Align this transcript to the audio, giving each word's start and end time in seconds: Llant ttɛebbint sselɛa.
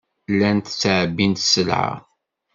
Llant 0.33 0.71
ttɛebbint 0.73 1.43
sselɛa. 1.53 1.93